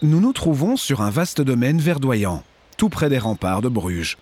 Nous 0.00 0.20
nous 0.20 0.32
trouvons 0.32 0.76
sur 0.76 1.00
un 1.00 1.10
vaste 1.10 1.40
domaine 1.40 1.80
verdoyant, 1.80 2.44
tout 2.76 2.88
près 2.88 3.08
des 3.08 3.18
remparts 3.18 3.62
de 3.62 3.68
Bruges. 3.68 4.16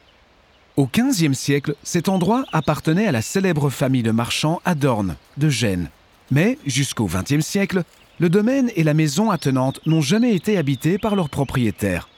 Au 0.78 0.86
XVe 0.86 1.34
siècle, 1.34 1.74
cet 1.82 2.08
endroit 2.08 2.46
appartenait 2.50 3.06
à 3.06 3.12
la 3.12 3.20
célèbre 3.20 3.68
famille 3.68 4.02
de 4.02 4.10
marchands 4.10 4.62
Adorn, 4.64 5.16
de 5.36 5.50
Gênes. 5.50 5.90
Mais, 6.30 6.56
jusqu'au 6.64 7.06
XXe 7.06 7.44
siècle, 7.44 7.82
le 8.18 8.30
domaine 8.30 8.70
et 8.74 8.84
la 8.84 8.94
maison 8.94 9.30
attenante 9.30 9.80
n'ont 9.84 10.00
jamais 10.00 10.34
été 10.34 10.56
habités 10.56 10.96
par 10.96 11.14
leurs 11.14 11.28
propriétaires. 11.28 12.08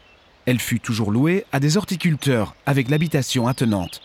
Elle 0.47 0.61
fut 0.61 0.79
toujours 0.79 1.11
louée 1.11 1.45
à 1.51 1.59
des 1.59 1.77
horticulteurs 1.77 2.55
avec 2.65 2.89
l'habitation 2.89 3.49
attenante. 3.49 4.03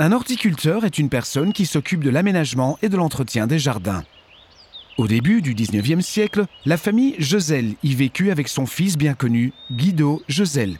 Un 0.00 0.10
horticulteur 0.10 0.84
est 0.84 0.98
une 0.98 1.08
personne 1.08 1.52
qui 1.52 1.64
s'occupe 1.64 2.02
de 2.02 2.10
l'aménagement 2.10 2.76
et 2.82 2.88
de 2.88 2.96
l'entretien 2.96 3.46
des 3.46 3.60
jardins. 3.60 4.02
Au 4.98 5.06
début 5.06 5.40
du 5.40 5.54
XIXe 5.54 6.04
siècle, 6.04 6.44
la 6.66 6.76
famille 6.76 7.14
Josel 7.18 7.74
y 7.82 7.94
vécut 7.94 8.30
avec 8.30 8.48
son 8.48 8.66
fils 8.66 8.98
bien 8.98 9.14
connu, 9.14 9.54
Guido 9.72 10.22
Josel. 10.28 10.78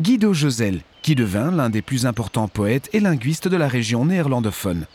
Guido 0.00 0.32
Josel, 0.32 0.82
qui 1.02 1.16
devint 1.16 1.50
l'un 1.50 1.68
des 1.68 1.82
plus 1.82 2.06
importants 2.06 2.46
poètes 2.46 2.88
et 2.92 3.00
linguistes 3.00 3.48
de 3.48 3.56
la 3.56 3.66
région 3.66 4.04
néerlandophone. 4.04 4.86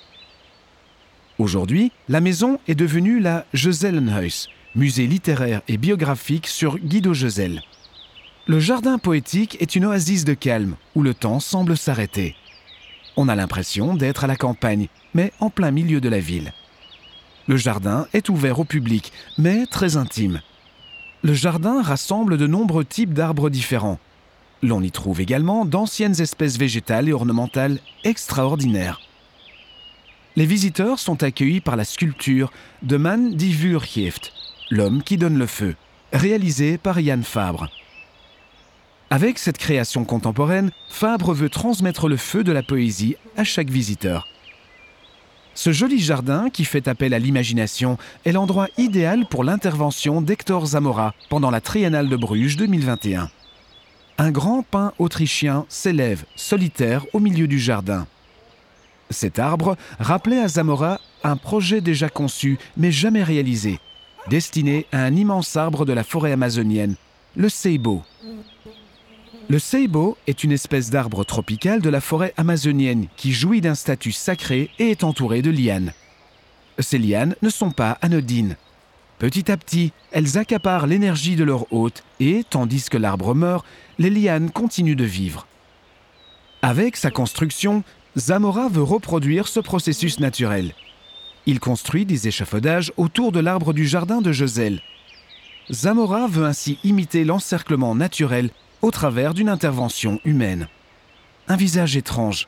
Aujourd'hui, 1.37 1.91
la 2.07 2.21
maison 2.21 2.59
est 2.69 2.75
devenue 2.75 3.19
la 3.19 3.45
Josellenhuis, 3.53 4.47
musée 4.73 5.05
littéraire 5.05 5.61
et 5.67 5.77
biographique 5.77 6.47
sur 6.47 6.79
Guido 6.79 7.13
Josel. 7.13 7.61
Le 8.47 8.59
jardin 8.61 8.99
poétique 8.99 9.57
est 9.59 9.75
une 9.75 9.85
oasis 9.85 10.23
de 10.23 10.33
calme 10.33 10.75
où 10.95 11.03
le 11.03 11.13
temps 11.13 11.41
semble 11.41 11.75
s'arrêter. 11.75 12.35
On 13.17 13.27
a 13.27 13.35
l'impression 13.35 13.95
d'être 13.95 14.23
à 14.23 14.27
la 14.27 14.37
campagne, 14.37 14.87
mais 15.13 15.33
en 15.41 15.49
plein 15.49 15.71
milieu 15.71 15.99
de 15.99 16.09
la 16.09 16.19
ville. 16.19 16.53
Le 17.47 17.57
jardin 17.57 18.07
est 18.13 18.29
ouvert 18.29 18.59
au 18.59 18.63
public, 18.63 19.11
mais 19.37 19.65
très 19.65 19.97
intime. 19.97 20.41
Le 21.23 21.33
jardin 21.33 21.81
rassemble 21.81 22.37
de 22.37 22.47
nombreux 22.47 22.85
types 22.85 23.13
d'arbres 23.13 23.49
différents. 23.49 23.99
L'on 24.61 24.81
y 24.81 24.91
trouve 24.91 25.19
également 25.19 25.65
d'anciennes 25.65 26.21
espèces 26.21 26.57
végétales 26.57 27.09
et 27.09 27.13
ornementales 27.13 27.79
extraordinaires. 28.05 29.01
Les 30.35 30.45
visiteurs 30.45 30.99
sont 30.99 31.21
accueillis 31.21 31.61
par 31.61 31.75
la 31.75 31.83
sculpture 31.83 32.51
de 32.81 32.97
Man 32.97 33.35
die 33.35 33.55
l'homme 34.71 35.03
qui 35.03 35.17
donne 35.17 35.37
le 35.37 35.45
feu, 35.45 35.75
réalisée 36.13 36.77
par 36.77 36.99
Yann 36.99 37.23
Fabre. 37.23 37.67
Avec 39.09 39.37
cette 39.37 39.57
création 39.57 40.05
contemporaine, 40.05 40.71
Fabre 40.89 41.33
veut 41.33 41.49
transmettre 41.49 42.07
le 42.07 42.17
feu 42.17 42.43
de 42.43 42.51
la 42.51 42.63
poésie 42.63 43.15
à 43.37 43.43
chaque 43.43 43.69
visiteur. 43.69 44.27
Ce 45.55 45.71
joli 45.71 45.99
jardin, 45.99 46.49
qui 46.49 46.65
fait 46.65 46.87
appel 46.87 47.13
à 47.13 47.19
l'imagination, 47.19 47.97
est 48.25 48.31
l'endroit 48.31 48.67
idéal 48.77 49.27
pour 49.27 49.43
l'intervention 49.43 50.21
d'Hector 50.21 50.65
Zamora 50.65 51.13
pendant 51.29 51.51
la 51.51 51.61
Triennale 51.61 52.09
de 52.09 52.15
Bruges 52.15 52.57
2021. 52.57 53.29
Un 54.17 54.31
grand 54.31 54.63
pin 54.63 54.93
autrichien 54.97 55.65
s'élève, 55.69 56.23
solitaire, 56.35 57.05
au 57.13 57.19
milieu 57.19 57.47
du 57.47 57.59
jardin. 57.59 58.07
Cet 59.11 59.37
arbre 59.37 59.77
rappelait 59.99 60.39
à 60.39 60.47
Zamora 60.47 60.99
un 61.23 61.37
projet 61.37 61.81
déjà 61.81 62.09
conçu 62.09 62.57
mais 62.75 62.91
jamais 62.91 63.23
réalisé, 63.23 63.79
destiné 64.29 64.87
à 64.91 65.03
un 65.03 65.15
immense 65.15 65.55
arbre 65.55 65.85
de 65.85 65.93
la 65.93 66.03
forêt 66.03 66.31
amazonienne, 66.31 66.95
le 67.35 67.49
ceibo. 67.49 68.01
Le 69.53 69.59
ceibo 69.59 70.17
est 70.25 70.43
une 70.43 70.51
espèce 70.51 70.89
d'arbre 70.89 71.23
tropical 71.23 71.79
de 71.79 71.89
la 71.91 72.01
forêt 72.01 72.33
amazonienne 72.37 73.05
qui 73.15 73.31
jouit 73.31 73.61
d'un 73.61 73.75
statut 73.75 74.11
sacré 74.11 74.71
et 74.79 74.89
est 74.89 75.03
entouré 75.03 75.43
de 75.43 75.51
lianes. 75.51 75.93
Ces 76.79 76.97
lianes 76.97 77.35
ne 77.43 77.51
sont 77.51 77.69
pas 77.69 77.99
anodines. 78.01 78.55
Petit 79.19 79.51
à 79.51 79.57
petit, 79.57 79.91
elles 80.11 80.39
accaparent 80.39 80.87
l'énergie 80.87 81.35
de 81.35 81.43
leur 81.43 81.71
hôte 81.71 82.03
et, 82.19 82.43
tandis 82.49 82.89
que 82.89 82.97
l'arbre 82.97 83.35
meurt, 83.35 83.63
les 83.99 84.09
lianes 84.09 84.49
continuent 84.49 84.95
de 84.95 85.03
vivre. 85.03 85.45
Avec 86.63 86.97
sa 86.97 87.11
construction, 87.11 87.83
Zamora 88.17 88.69
veut 88.69 88.81
reproduire 88.81 89.47
ce 89.47 89.59
processus 89.59 90.19
naturel. 90.19 90.73
Il 91.45 91.59
construit 91.59 92.07
des 92.07 92.27
échafaudages 92.27 92.91
autour 92.97 93.31
de 93.31 93.39
l'arbre 93.39 93.71
du 93.71 93.85
jardin 93.85 94.19
de 94.19 94.31
Josel. 94.31 94.81
Zamora 95.71 96.25
veut 96.25 96.45
ainsi 96.45 96.79
imiter 96.83 97.23
l'encerclement 97.23 97.93
naturel 97.93 98.49
au 98.83 98.91
travers 98.91 99.33
d'une 99.33 99.49
intervention 99.49 100.19
humaine. 100.25 100.67
Un 101.47 101.55
visage 101.55 101.95
étrange. 101.95 102.47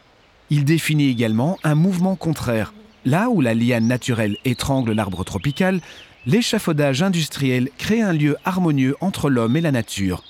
Il 0.49 0.65
définit 0.65 1.09
également 1.09 1.57
un 1.63 1.75
mouvement 1.75 2.15
contraire. 2.15 2.73
Là 3.05 3.29
où 3.29 3.39
la 3.39 3.53
liane 3.53 3.87
naturelle 3.87 4.37
étrangle 4.43 4.91
l'arbre 4.91 5.23
tropical, 5.23 5.79
l'échafaudage 6.25 7.01
industriel 7.01 7.69
crée 7.77 8.01
un 8.01 8.11
lieu 8.11 8.35
harmonieux 8.43 8.97
entre 8.99 9.29
l'homme 9.29 9.55
et 9.55 9.61
la 9.61 9.71
nature. 9.71 10.23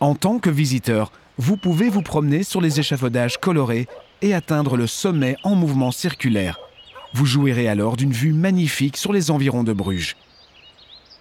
En 0.00 0.14
tant 0.14 0.38
que 0.38 0.50
visiteur, 0.50 1.12
vous 1.38 1.56
pouvez 1.56 1.88
vous 1.88 2.02
promener 2.02 2.42
sur 2.42 2.60
les 2.60 2.78
échafaudages 2.78 3.38
colorés 3.38 3.88
et 4.20 4.34
atteindre 4.34 4.76
le 4.76 4.86
sommet 4.86 5.36
en 5.44 5.54
mouvement 5.54 5.92
circulaire. 5.92 6.58
Vous 7.14 7.24
jouirez 7.24 7.68
alors 7.68 7.96
d'une 7.96 8.12
vue 8.12 8.34
magnifique 8.34 8.98
sur 8.98 9.14
les 9.14 9.30
environs 9.30 9.64
de 9.64 9.72
Bruges. 9.72 10.16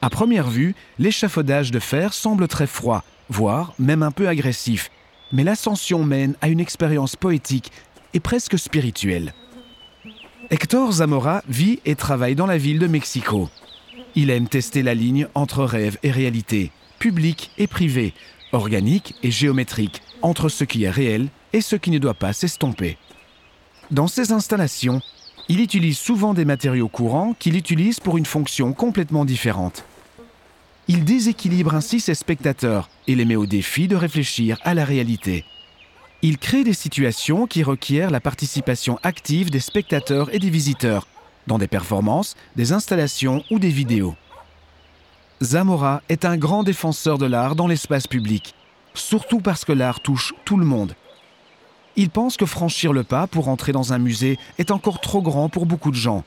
À 0.01 0.09
première 0.09 0.49
vue, 0.49 0.75
l'échafaudage 0.99 1.71
de 1.71 1.79
fer 1.79 2.13
semble 2.13 2.49
très 2.49 2.67
froid, 2.67 3.05
voire 3.29 3.73
même 3.79 4.03
un 4.03 4.11
peu 4.11 4.27
agressif, 4.27 4.89
mais 5.31 5.43
l'ascension 5.43 6.03
mène 6.03 6.35
à 6.41 6.49
une 6.49 6.59
expérience 6.59 7.15
poétique 7.15 7.71
et 8.13 8.19
presque 8.19 8.57
spirituelle. 8.57 9.33
Hector 10.49 10.91
Zamora 10.91 11.41
vit 11.47 11.79
et 11.85 11.95
travaille 11.95 12.35
dans 12.35 12.45
la 12.45 12.57
ville 12.57 12.79
de 12.79 12.87
Mexico. 12.87 13.49
Il 14.15 14.29
aime 14.29 14.47
tester 14.47 14.83
la 14.83 14.93
ligne 14.93 15.27
entre 15.33 15.63
rêve 15.63 15.97
et 16.03 16.11
réalité, 16.11 16.71
public 16.99 17.51
et 17.57 17.67
privé, 17.67 18.13
organique 18.51 19.15
et 19.23 19.31
géométrique, 19.31 20.01
entre 20.21 20.49
ce 20.49 20.63
qui 20.63 20.83
est 20.83 20.89
réel 20.89 21.29
et 21.53 21.61
ce 21.61 21.75
qui 21.75 21.91
ne 21.91 21.97
doit 21.97 22.13
pas 22.13 22.33
s'estomper. 22.33 22.97
Dans 23.89 24.07
ses 24.07 24.31
installations, 24.31 25.01
il 25.49 25.59
utilise 25.59 25.97
souvent 25.97 26.33
des 26.33 26.45
matériaux 26.45 26.87
courants 26.87 27.35
qu'il 27.37 27.57
utilise 27.57 27.99
pour 27.99 28.17
une 28.17 28.25
fonction 28.25 28.73
complètement 28.73 29.25
différente. 29.25 29.85
Il 30.87 31.05
déséquilibre 31.05 31.75
ainsi 31.75 31.99
ses 32.01 32.13
spectateurs 32.13 32.89
et 33.07 33.15
les 33.15 33.23
met 33.23 33.37
au 33.37 33.45
défi 33.45 33.87
de 33.87 33.95
réfléchir 33.95 34.57
à 34.63 34.73
la 34.73 34.83
réalité. 34.83 35.45
Il 36.21 36.37
crée 36.37 36.63
des 36.63 36.73
situations 36.73 37.47
qui 37.47 37.63
requièrent 37.63 38.11
la 38.11 38.19
participation 38.19 38.99
active 39.03 39.49
des 39.49 39.59
spectateurs 39.59 40.33
et 40.33 40.39
des 40.39 40.49
visiteurs, 40.49 41.07
dans 41.47 41.57
des 41.57 41.67
performances, 41.67 42.35
des 42.55 42.73
installations 42.73 43.43
ou 43.49 43.59
des 43.59 43.69
vidéos. 43.69 44.15
Zamora 45.41 46.01
est 46.09 46.25
un 46.25 46.37
grand 46.37 46.63
défenseur 46.63 47.17
de 47.17 47.25
l'art 47.25 47.55
dans 47.55 47.67
l'espace 47.67 48.07
public, 48.07 48.53
surtout 48.93 49.39
parce 49.39 49.65
que 49.65 49.73
l'art 49.73 50.01
touche 50.01 50.33
tout 50.45 50.57
le 50.57 50.65
monde. 50.65 50.95
Il 51.95 52.09
pense 52.09 52.37
que 52.37 52.45
franchir 52.45 52.91
le 52.91 53.03
pas 53.03 53.27
pour 53.27 53.47
entrer 53.49 53.71
dans 53.71 53.93
un 53.93 53.99
musée 53.99 54.37
est 54.57 54.71
encore 54.71 54.99
trop 54.99 55.21
grand 55.21 55.47
pour 55.49 55.65
beaucoup 55.65 55.91
de 55.91 55.95
gens. 55.95 56.23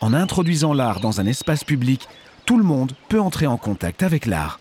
En 0.00 0.14
introduisant 0.14 0.74
l'art 0.74 1.00
dans 1.00 1.20
un 1.20 1.26
espace 1.26 1.64
public, 1.64 2.08
tout 2.44 2.58
le 2.58 2.64
monde 2.64 2.92
peut 3.08 3.20
entrer 3.20 3.46
en 3.46 3.56
contact 3.56 4.02
avec 4.02 4.26
l'art. 4.26 4.58